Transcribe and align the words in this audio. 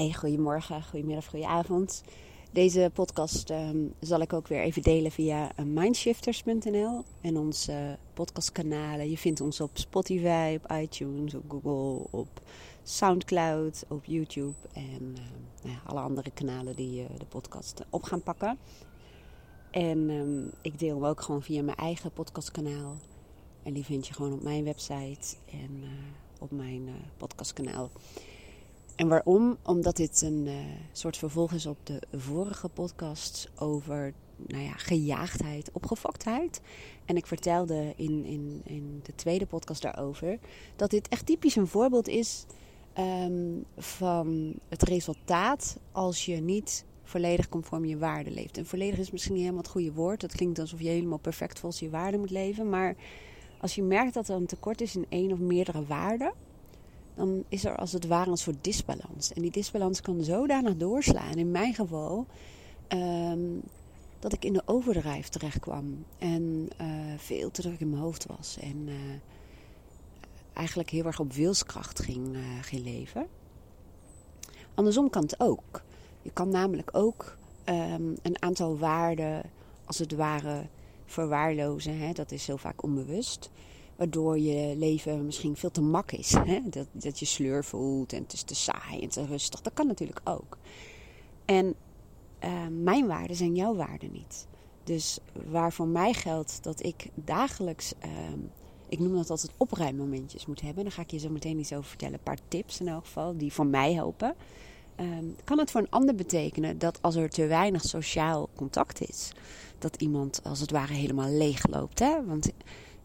Hey, 0.00 0.12
goedemorgen, 0.12 0.82
goedemiddag, 0.82 1.26
goedenavond. 1.26 2.02
Deze 2.52 2.90
podcast 2.94 3.50
ehm, 3.50 3.78
zal 3.98 4.20
ik 4.20 4.32
ook 4.32 4.48
weer 4.48 4.62
even 4.62 4.82
delen 4.82 5.10
via 5.10 5.52
eh, 5.56 5.64
mindshifters.nl 5.64 7.04
en 7.20 7.36
onze 7.36 7.98
podcastkanalen. 8.14 9.10
Je 9.10 9.18
vindt 9.18 9.40
ons 9.40 9.60
op 9.60 9.70
Spotify, 9.72 10.58
op 10.62 10.72
iTunes, 10.72 11.34
op 11.34 11.44
Google, 11.48 12.06
op 12.10 12.40
Soundcloud, 12.82 13.84
op 13.88 14.04
YouTube 14.04 14.54
en 14.72 15.02
uh, 15.12 15.24
nou 15.62 15.74
ja, 15.74 15.80
alle 15.86 16.00
andere 16.00 16.30
kanalen 16.30 16.76
die 16.76 17.02
uh, 17.02 17.08
de 17.18 17.26
podcast 17.26 17.84
op 17.90 18.02
gaan 18.02 18.22
pakken. 18.22 18.58
En 19.70 20.10
um, 20.10 20.50
ik 20.62 20.78
deel 20.78 20.94
hem 20.94 21.04
ook 21.04 21.20
gewoon 21.20 21.42
via 21.42 21.62
mijn 21.62 21.76
eigen 21.76 22.12
podcastkanaal. 22.12 22.96
En 23.62 23.72
die 23.72 23.84
vind 23.84 24.06
je 24.06 24.14
gewoon 24.14 24.32
op 24.32 24.42
mijn 24.42 24.64
website 24.64 25.36
en 25.50 25.84
op 26.38 26.50
mijn 26.50 26.88
podcastkanaal. 27.16 27.90
En 29.00 29.08
waarom? 29.08 29.56
Omdat 29.62 29.96
dit 29.96 30.22
een 30.22 30.46
uh, 30.46 30.54
soort 30.92 31.16
vervolg 31.16 31.52
is 31.52 31.66
op 31.66 31.78
de 31.82 32.02
vorige 32.12 32.68
podcast 32.68 33.50
over 33.58 34.12
nou 34.36 34.62
ja, 34.62 34.72
gejaagdheid, 34.72 35.70
opgefoktheid. 35.72 36.60
En 37.04 37.16
ik 37.16 37.26
vertelde 37.26 37.92
in, 37.96 38.24
in, 38.24 38.60
in 38.64 39.00
de 39.02 39.14
tweede 39.14 39.46
podcast 39.46 39.82
daarover 39.82 40.38
dat 40.76 40.90
dit 40.90 41.08
echt 41.08 41.26
typisch 41.26 41.56
een 41.56 41.66
voorbeeld 41.66 42.08
is 42.08 42.46
um, 42.98 43.64
van 43.76 44.54
het 44.68 44.82
resultaat 44.82 45.78
als 45.92 46.24
je 46.26 46.36
niet 46.36 46.84
volledig 47.02 47.48
conform 47.48 47.84
je 47.84 47.98
waarden 47.98 48.32
leeft. 48.32 48.58
En 48.58 48.66
volledig 48.66 48.98
is 48.98 49.10
misschien 49.10 49.34
niet 49.34 49.42
helemaal 49.42 49.62
het 49.62 49.72
goede 49.72 49.92
woord. 49.92 50.20
Dat 50.20 50.32
klinkt 50.32 50.58
alsof 50.58 50.80
je 50.80 50.88
helemaal 50.88 51.18
perfect 51.18 51.58
volgens 51.58 51.82
je 51.82 51.90
waarden 51.90 52.20
moet 52.20 52.30
leven. 52.30 52.68
Maar 52.68 52.96
als 53.60 53.74
je 53.74 53.82
merkt 53.82 54.14
dat 54.14 54.28
er 54.28 54.36
een 54.36 54.46
tekort 54.46 54.80
is 54.80 54.96
in 54.96 55.06
één 55.08 55.32
of 55.32 55.38
meerdere 55.38 55.84
waarden 55.84 56.32
dan 57.20 57.44
is 57.48 57.64
er 57.64 57.76
als 57.76 57.92
het 57.92 58.06
ware 58.06 58.30
een 58.30 58.36
soort 58.36 58.64
disbalans. 58.64 59.32
En 59.32 59.42
die 59.42 59.50
disbalans 59.50 60.00
kan 60.00 60.24
zodanig 60.24 60.76
doorslaan, 60.76 61.34
in 61.34 61.50
mijn 61.50 61.74
geval, 61.74 62.26
um, 62.88 63.62
dat 64.18 64.32
ik 64.32 64.44
in 64.44 64.52
de 64.52 64.62
overdrijf 64.64 65.28
terecht 65.28 65.60
kwam. 65.60 66.04
En 66.18 66.68
uh, 66.80 66.86
veel 67.16 67.50
te 67.50 67.62
druk 67.62 67.80
in 67.80 67.90
mijn 67.90 68.02
hoofd 68.02 68.26
was. 68.26 68.58
En 68.60 68.76
uh, 68.88 68.94
eigenlijk 70.52 70.90
heel 70.90 71.04
erg 71.04 71.20
op 71.20 71.32
wilskracht 71.32 72.02
ging, 72.02 72.34
uh, 72.36 72.42
ging 72.60 72.84
leven. 72.84 73.26
Andersom 74.74 75.10
kan 75.10 75.22
het 75.22 75.40
ook. 75.40 75.82
Je 76.22 76.30
kan 76.30 76.48
namelijk 76.48 76.90
ook 76.92 77.36
um, 77.64 78.16
een 78.22 78.42
aantal 78.42 78.78
waarden, 78.78 79.42
als 79.84 79.98
het 79.98 80.12
ware, 80.12 80.66
verwaarlozen. 81.06 81.98
Hè? 81.98 82.12
Dat 82.12 82.32
is 82.32 82.44
zo 82.44 82.56
vaak 82.56 82.82
onbewust 82.82 83.50
waardoor 84.00 84.38
je 84.38 84.76
leven 84.76 85.24
misschien 85.24 85.56
veel 85.56 85.70
te 85.70 85.80
mak 85.80 86.12
is. 86.12 86.32
Hè? 86.32 86.60
Dat, 86.64 86.86
dat 86.92 87.18
je 87.18 87.24
sleur 87.24 87.64
voelt 87.64 88.12
en 88.12 88.22
het 88.22 88.32
is 88.32 88.42
te 88.42 88.54
saai 88.54 89.00
en 89.00 89.08
te 89.08 89.26
rustig. 89.26 89.60
Dat 89.60 89.72
kan 89.72 89.86
natuurlijk 89.86 90.20
ook. 90.24 90.58
En 91.44 91.74
uh, 92.44 92.50
mijn 92.82 93.06
waarden 93.06 93.36
zijn 93.36 93.54
jouw 93.54 93.74
waarden 93.74 94.12
niet. 94.12 94.46
Dus 94.84 95.18
waar 95.50 95.72
voor 95.72 95.86
mij 95.86 96.12
geldt 96.12 96.62
dat 96.62 96.84
ik 96.84 97.08
dagelijks, 97.14 97.92
uh, 98.04 98.10
ik 98.88 98.98
noem 98.98 99.16
dat 99.16 99.30
altijd 99.30 99.52
opruimmomentjes 99.56 100.46
moet 100.46 100.60
hebben. 100.60 100.82
Daar 100.82 100.92
ga 100.92 101.02
ik 101.02 101.10
je 101.10 101.18
zo 101.18 101.30
meteen 101.30 101.58
iets 101.58 101.72
over 101.72 101.88
vertellen. 101.88 102.14
Een 102.14 102.22
paar 102.22 102.48
tips 102.48 102.80
in 102.80 102.88
elk 102.88 103.04
geval 103.04 103.36
die 103.36 103.52
voor 103.52 103.66
mij 103.66 103.92
helpen. 103.92 104.34
Uh, 105.00 105.06
kan 105.44 105.58
het 105.58 105.70
voor 105.70 105.80
een 105.80 105.90
ander 105.90 106.14
betekenen 106.14 106.78
dat 106.78 107.02
als 107.02 107.14
er 107.14 107.30
te 107.30 107.46
weinig 107.46 107.82
sociaal 107.82 108.48
contact 108.54 109.08
is, 109.08 109.32
dat 109.78 109.96
iemand 109.96 110.40
als 110.44 110.60
het 110.60 110.70
ware 110.70 110.92
helemaal 110.92 111.30
leeg 111.30 111.66
loopt. 111.68 111.98
Hè? 111.98 112.24
Want 112.24 112.50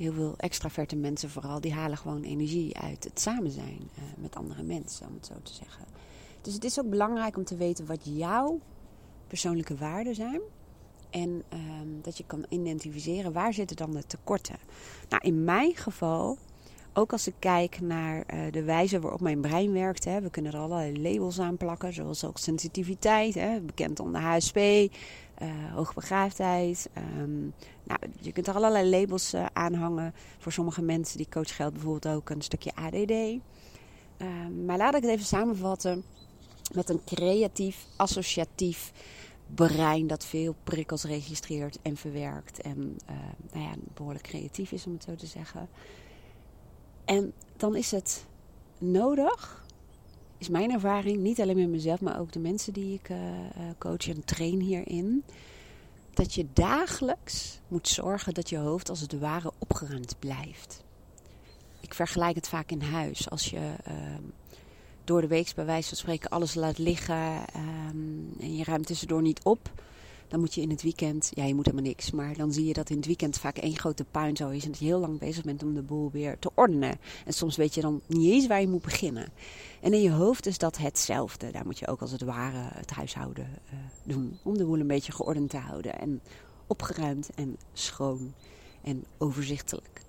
heel 0.00 0.12
veel 0.12 0.34
extraverte 0.36 0.96
mensen 0.96 1.30
vooral, 1.30 1.60
die 1.60 1.72
halen 1.72 1.98
gewoon 1.98 2.22
energie 2.22 2.76
uit 2.76 3.04
het 3.04 3.20
samen 3.20 3.50
zijn 3.50 3.90
uh, 3.98 4.04
met 4.16 4.36
andere 4.36 4.62
mensen, 4.62 5.06
om 5.06 5.14
het 5.14 5.26
zo 5.26 5.34
te 5.42 5.54
zeggen. 5.54 5.84
Dus 6.40 6.54
het 6.54 6.64
is 6.64 6.80
ook 6.80 6.90
belangrijk 6.90 7.36
om 7.36 7.44
te 7.44 7.56
weten 7.56 7.86
wat 7.86 8.00
jouw 8.02 8.60
persoonlijke 9.26 9.76
waarden 9.76 10.14
zijn. 10.14 10.40
En 11.10 11.42
um, 11.52 11.98
dat 12.02 12.18
je 12.18 12.24
kan 12.26 12.44
identificeren 12.48 13.32
waar 13.32 13.54
zitten 13.54 13.76
dan 13.76 13.90
de 13.90 14.06
tekorten. 14.06 14.58
Nou, 15.08 15.22
in 15.24 15.44
mijn 15.44 15.76
geval, 15.76 16.38
ook 17.00 17.12
als 17.12 17.26
ik 17.26 17.34
kijk 17.38 17.80
naar 17.80 18.16
uh, 18.16 18.52
de 18.52 18.62
wijze 18.62 19.00
waarop 19.00 19.20
mijn 19.20 19.40
brein 19.40 19.72
werkt. 19.72 20.04
Hè, 20.04 20.20
we 20.20 20.30
kunnen 20.30 20.52
er 20.52 20.58
allerlei 20.58 21.02
labels 21.02 21.40
aan 21.40 21.56
plakken, 21.56 21.92
zoals 21.92 22.24
ook 22.24 22.38
sensitiviteit, 22.38 23.34
hè, 23.34 23.60
bekend 23.60 24.00
onder 24.00 24.20
HSP, 24.20 24.56
uh, 24.56 24.88
hoogbegaafdheid. 25.74 26.90
Um, 27.18 27.54
nou, 27.84 28.00
je 28.20 28.32
kunt 28.32 28.46
er 28.46 28.54
allerlei 28.54 28.90
labels 28.90 29.34
uh, 29.34 29.46
aanhangen. 29.52 30.14
Voor 30.38 30.52
sommige 30.52 30.82
mensen 30.82 31.16
die 31.16 31.28
coach 31.30 31.56
geldt 31.56 31.72
bijvoorbeeld 31.72 32.16
ook 32.16 32.30
een 32.30 32.42
stukje 32.42 32.74
ADD. 32.74 33.10
Ehm, 33.10 34.64
maar 34.64 34.76
laat 34.76 34.94
ik 34.94 35.02
het 35.02 35.10
even 35.10 35.26
samenvatten 35.26 36.04
met 36.74 36.88
een 36.88 37.00
creatief, 37.04 37.86
associatief 37.96 38.92
brein 39.54 40.06
dat 40.06 40.24
veel 40.24 40.54
prikkels 40.64 41.04
registreert 41.04 41.78
en 41.82 41.96
verwerkt. 41.96 42.60
En 42.60 42.96
nou 43.52 43.64
ja, 43.64 43.72
behoorlijk 43.94 44.24
creatief 44.24 44.72
is 44.72 44.86
om 44.86 44.92
het 44.92 45.04
zo 45.04 45.14
te 45.14 45.26
zeggen. 45.26 45.68
En 47.10 47.32
dan 47.56 47.76
is 47.76 47.90
het 47.90 48.24
nodig, 48.78 49.64
is 50.38 50.48
mijn 50.48 50.70
ervaring, 50.70 51.18
niet 51.18 51.40
alleen 51.40 51.56
met 51.56 51.68
mezelf, 51.68 52.00
maar 52.00 52.20
ook 52.20 52.32
de 52.32 52.38
mensen 52.38 52.72
die 52.72 52.94
ik 52.94 53.08
uh, 53.08 53.18
coach 53.78 54.08
en 54.08 54.24
train 54.24 54.60
hierin 54.60 55.24
dat 56.14 56.34
je 56.34 56.46
dagelijks 56.52 57.60
moet 57.68 57.88
zorgen 57.88 58.34
dat 58.34 58.48
je 58.48 58.56
hoofd 58.56 58.88
als 58.88 59.00
het 59.00 59.18
ware 59.18 59.52
opgeruimd 59.58 60.16
blijft. 60.18 60.84
Ik 61.80 61.94
vergelijk 61.94 62.34
het 62.34 62.48
vaak 62.48 62.70
in 62.70 62.82
huis. 62.82 63.30
Als 63.30 63.50
je 63.50 63.74
uh, 63.88 63.94
door 65.04 65.20
de 65.20 65.26
week 65.26 65.52
bij 65.54 65.64
wijze 65.64 65.88
van 65.88 65.96
spreken 65.96 66.30
alles 66.30 66.54
laat 66.54 66.78
liggen 66.78 67.44
um, 67.56 68.34
en 68.40 68.56
je 68.56 68.64
ruimt 68.64 68.86
tussendoor 68.86 69.22
niet 69.22 69.44
op, 69.44 69.70
dan 70.30 70.40
moet 70.40 70.54
je 70.54 70.60
in 70.60 70.70
het 70.70 70.82
weekend, 70.82 71.30
ja 71.34 71.44
je 71.44 71.54
moet 71.54 71.64
helemaal 71.64 71.86
niks, 71.86 72.10
maar 72.10 72.36
dan 72.36 72.52
zie 72.52 72.64
je 72.64 72.72
dat 72.72 72.90
in 72.90 72.96
het 72.96 73.06
weekend 73.06 73.38
vaak 73.38 73.56
één 73.56 73.76
grote 73.76 74.04
puin 74.04 74.36
zo 74.36 74.48
is 74.48 74.64
en 74.64 74.70
dat 74.70 74.80
je 74.80 74.84
heel 74.86 74.98
lang 74.98 75.18
bezig 75.18 75.44
bent 75.44 75.62
om 75.62 75.74
de 75.74 75.82
boel 75.82 76.10
weer 76.10 76.38
te 76.38 76.50
ordenen. 76.54 76.98
En 77.24 77.32
soms 77.32 77.56
weet 77.56 77.74
je 77.74 77.80
dan 77.80 78.00
niet 78.06 78.30
eens 78.30 78.46
waar 78.46 78.60
je 78.60 78.68
moet 78.68 78.82
beginnen. 78.82 79.28
En 79.80 79.92
in 79.92 80.02
je 80.02 80.10
hoofd 80.10 80.46
is 80.46 80.58
dat 80.58 80.78
hetzelfde. 80.78 81.50
Daar 81.50 81.64
moet 81.64 81.78
je 81.78 81.86
ook 81.86 82.00
als 82.00 82.10
het 82.10 82.22
ware 82.22 82.68
het 82.74 82.90
huishouden 82.90 83.48
uh, 83.72 83.78
doen 84.02 84.38
om 84.42 84.58
de 84.58 84.64
boel 84.64 84.78
een 84.78 84.86
beetje 84.86 85.12
geordend 85.12 85.50
te 85.50 85.56
houden 85.56 85.98
en 85.98 86.20
opgeruimd 86.66 87.30
en 87.34 87.56
schoon 87.72 88.32
en 88.82 89.04
overzichtelijk. 89.18 90.00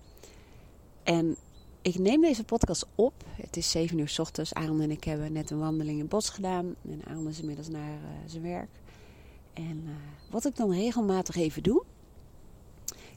En 1.03 1.35
ik 1.81 1.99
neem 1.99 2.21
deze 2.21 2.43
podcast 2.43 2.85
op. 2.95 3.13
Het 3.35 3.57
is 3.57 3.71
7 3.71 3.97
uur 3.97 4.09
s 4.09 4.19
ochtends. 4.19 4.53
Aaron 4.53 4.81
en 4.81 4.91
ik 4.91 5.03
hebben 5.03 5.33
net 5.33 5.49
een 5.49 5.59
wandeling 5.59 5.95
in 5.95 6.01
het 6.01 6.09
bos 6.09 6.29
gedaan. 6.29 6.75
En 6.89 7.01
Aaron 7.07 7.27
is 7.27 7.39
inmiddels 7.39 7.69
naar 7.69 7.93
uh, 7.93 8.07
zijn 8.25 8.43
werk. 8.43 8.69
En 9.53 9.83
uh, 9.85 9.91
wat 10.29 10.45
ik 10.45 10.55
dan 10.55 10.71
regelmatig 10.71 11.35
even 11.35 11.63
doe, 11.63 11.83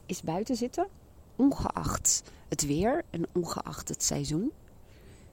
is 0.05 0.21
buiten 0.21 0.55
zitten, 0.55 0.87
ongeacht 1.35 2.23
het 2.47 2.65
weer 2.65 3.03
en 3.09 3.25
ongeacht 3.33 3.89
het 3.89 4.03
seizoen. 4.03 4.51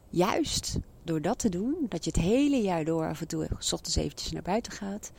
Juist 0.08 0.78
door 1.04 1.22
dat 1.22 1.38
te 1.38 1.48
doen, 1.48 1.76
dat 1.88 2.04
je 2.04 2.10
het 2.10 2.20
hele 2.20 2.62
jaar 2.62 2.84
door 2.84 3.08
af 3.08 3.20
en 3.20 3.28
toe 3.28 3.48
s 3.58 3.72
ochtends 3.72 3.96
eventjes 3.96 4.32
naar 4.32 4.42
buiten 4.42 4.72
gaat, 4.72 5.12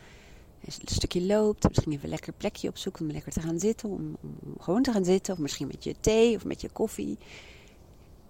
een 0.61 0.71
stukje 0.85 1.21
loopt, 1.21 1.67
misschien 1.69 1.91
even 1.91 2.03
een 2.03 2.09
lekker 2.09 2.33
plekje 2.33 2.69
opzoekt 2.69 3.01
om 3.01 3.11
lekker 3.11 3.31
te 3.31 3.41
gaan 3.41 3.59
zitten, 3.59 3.89
om, 3.89 4.17
gewoon 4.59 4.81
te 4.81 4.91
gaan 4.91 5.05
zitten, 5.05 5.33
of 5.33 5.39
misschien 5.39 5.67
met 5.67 5.83
je 5.83 5.95
thee 5.99 6.35
of 6.35 6.45
met 6.45 6.61
je 6.61 6.69
koffie. 6.69 7.17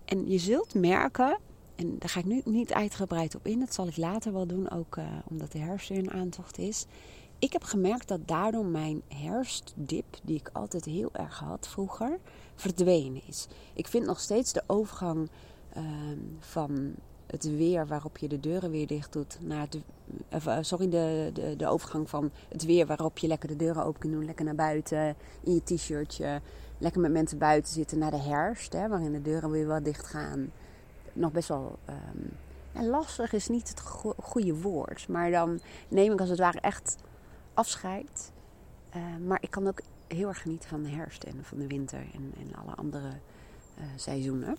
En 0.05 0.29
je 0.29 0.37
zult 0.37 0.73
merken, 0.73 1.39
en 1.75 1.95
daar 1.99 2.09
ga 2.09 2.19
ik 2.19 2.25
nu 2.25 2.41
niet 2.45 2.73
uitgebreid 2.73 3.35
op 3.35 3.47
in, 3.47 3.59
dat 3.59 3.73
zal 3.73 3.87
ik 3.87 3.97
later 3.97 4.33
wel 4.33 4.47
doen, 4.47 4.69
ook 4.69 4.97
uh, 4.97 5.05
omdat 5.29 5.51
de 5.51 5.57
herfst 5.57 5.89
weer 5.89 5.97
een 5.97 6.11
aantocht 6.11 6.57
is 6.57 6.85
ik 7.43 7.53
heb 7.53 7.63
gemerkt 7.63 8.07
dat 8.07 8.27
daardoor 8.27 8.65
mijn 8.65 9.01
herfstdip, 9.07 10.05
die 10.23 10.35
ik 10.39 10.49
altijd 10.53 10.85
heel 10.85 11.09
erg 11.13 11.39
had 11.39 11.67
vroeger, 11.67 12.19
verdwenen 12.55 13.21
is. 13.27 13.47
Ik 13.73 13.87
vind 13.87 14.05
nog 14.05 14.19
steeds 14.19 14.53
de 14.53 14.63
overgang 14.67 15.29
uh, 15.77 15.83
van 16.39 16.93
het 17.25 17.43
weer 17.43 17.87
waarop 17.87 18.17
je 18.17 18.27
de 18.27 18.39
deuren 18.39 18.71
weer 18.71 18.87
dicht 18.87 19.13
doet, 19.13 19.37
naar 19.41 19.67
de, 19.69 19.81
uh, 20.47 20.57
sorry, 20.61 20.89
de, 20.89 21.29
de, 21.33 21.55
de 21.55 21.67
overgang 21.67 22.09
van 22.09 22.31
het 22.49 22.65
weer 22.65 22.85
waarop 22.85 23.17
je 23.17 23.27
lekker 23.27 23.49
de 23.49 23.55
deuren 23.55 23.83
open 23.85 23.99
kunt 23.99 24.13
doen, 24.13 24.25
lekker 24.25 24.45
naar 24.45 24.55
buiten 24.55 25.15
in 25.43 25.53
je 25.53 25.63
t-shirtje, 25.63 26.41
lekker 26.77 27.01
met 27.01 27.11
mensen 27.11 27.37
buiten 27.37 27.73
zitten 27.73 27.97
naar 27.97 28.11
de 28.11 28.17
herfst, 28.17 28.73
hè, 28.73 28.87
waarin 28.87 29.11
de 29.11 29.21
deuren 29.21 29.51
weer 29.51 29.67
wat 29.67 29.85
dicht 29.85 30.05
gaan. 30.05 30.51
Nog 31.13 31.31
best 31.31 31.47
wel. 31.47 31.77
Um, 32.75 32.89
lastig 32.89 33.33
is 33.33 33.47
niet 33.47 33.69
het 33.69 33.79
go 33.79 34.13
goede 34.21 34.61
woord, 34.61 35.07
maar 35.07 35.31
dan 35.31 35.59
neem 35.87 36.11
ik 36.11 36.19
als 36.19 36.29
het 36.29 36.39
ware 36.39 36.59
echt 36.59 36.95
afscheid. 37.53 38.31
Uh, 38.95 39.01
maar 39.27 39.37
ik 39.41 39.51
kan 39.51 39.67
ook 39.67 39.81
heel 40.07 40.27
erg 40.27 40.41
genieten 40.41 40.69
van 40.69 40.83
de 40.83 40.89
herfst 40.89 41.23
en 41.23 41.43
van 41.43 41.57
de 41.57 41.67
winter 41.67 42.05
en, 42.13 42.33
en 42.39 42.55
alle 42.55 42.75
andere 42.75 43.07
uh, 43.77 43.83
seizoenen. 43.95 44.57